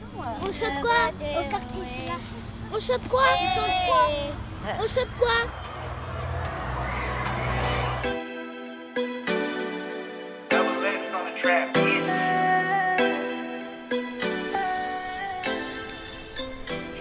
[0.00, 2.16] On chante quoi Au quartier, c'est là.
[2.72, 5.28] On chante quoi On chante quoi On chante quoi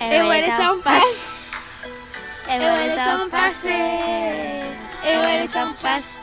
[0.03, 1.21] Et ouais, le temps passe.
[2.49, 3.65] Et ouais, le temps passe.
[5.05, 6.13] Et ouais, le temps passe.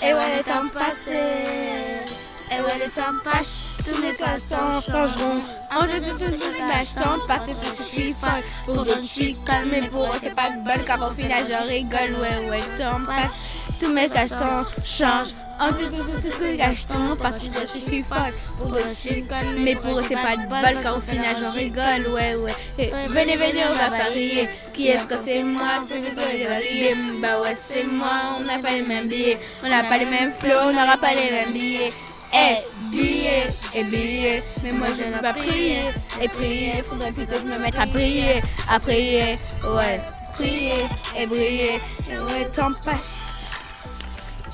[0.00, 1.08] Et ouais, le temps passe.
[1.08, 3.61] Et ouais, le temps passe.
[3.84, 5.42] Tous mes passe-temps changeront.
[5.74, 7.18] En deux, deux, deux, deux, passe-temps.
[7.26, 8.42] Parce que je suis folle.
[8.64, 9.68] Pour d'autres, je suis calme.
[9.70, 10.84] Mais pour eux, c'est pas de bol.
[10.86, 12.20] Car au final, je rigole.
[12.20, 13.32] Ouais, ouais, temps passe.
[13.80, 15.34] Tous mes cachetons changent.
[15.58, 17.16] En deux, deux, deux, deux, cachetons.
[17.20, 18.32] Parce que je suis folle.
[18.58, 19.56] Pour d'autres, je suis calme.
[19.58, 20.80] Mais pour eux, c'est pas de bol.
[20.82, 22.14] Car au final, je rigole.
[22.14, 22.54] Ouais, ouais.
[23.08, 24.48] Venez, venez, on va parier.
[24.72, 25.84] Qui est-ce que c'est moi?
[27.20, 28.36] Bah ouais, c'est moi.
[28.38, 29.40] On n'a pas les mêmes billets.
[29.64, 30.66] On n'a pas les mêmes flots.
[30.66, 31.92] On n'aura pas les mêmes billets.
[32.34, 35.82] Eh, billets, et billets, mais moi je veux pas prier,
[36.18, 40.00] et prier, faudrait plutôt me mette à prier, à prier, ouais,
[40.32, 43.46] prier, et briller, et ouais, temps passe,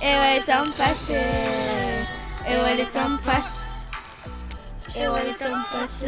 [0.02, 3.86] et ouais, le temps passe, et ouais, le temps passe,
[4.96, 6.04] et ouais, le temps passe,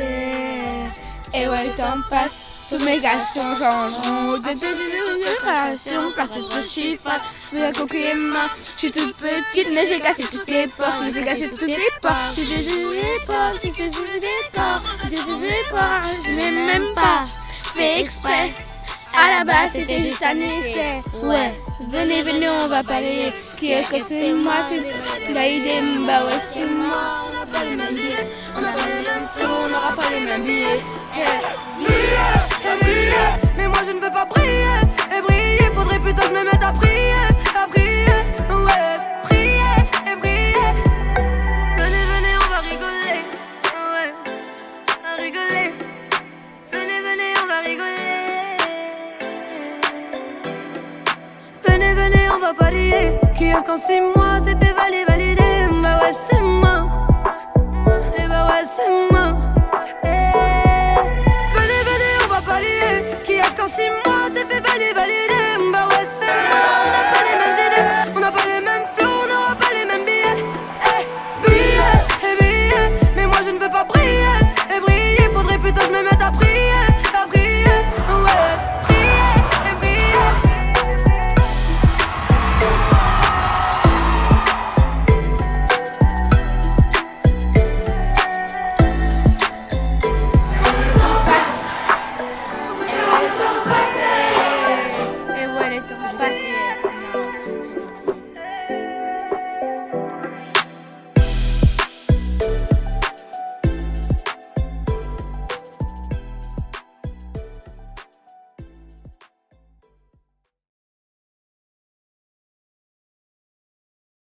[1.35, 2.47] et ouais, le temps passe.
[2.71, 7.21] Tous mes garçons changeront de, relation parce que je suis fan
[7.53, 8.15] de la coquille.
[8.75, 12.15] Je suis toute petite mais j'ai cassé toutes les portes, j'ai cassé toutes les portes.
[12.37, 17.25] J'ai des des portes, j'ai des des portes, j'ai des portes, je n'ai même pas
[17.75, 18.53] fait exprès.
[19.13, 21.03] À la base c'était juste un essai.
[21.25, 21.51] Ouais,
[21.89, 23.33] venez, venez, on va parler.
[23.57, 24.63] Qui est-ce que c'est moi?
[24.69, 27.27] C'est la idée, bah ouais, c'est moi.
[29.39, 30.83] On n'aura pas les mêmes billets.
[33.57, 34.81] Mais moi je ne veux pas briller
[35.17, 35.71] et briller.
[35.75, 37.13] Faudrait plutôt que je me mette à prier,
[37.55, 38.07] à prier,
[38.51, 39.75] ouais, prier
[40.07, 40.71] et briller.
[41.77, 43.21] Venez, venez, on va rigoler,
[43.95, 44.11] ouais,
[45.05, 45.69] à rigoler.
[46.73, 48.57] Venez, venez, on va rigoler.
[51.67, 53.19] Venez, venez, on va parier.
[53.37, 55.10] Qui est-ce qu'en six mois s'est fait valider,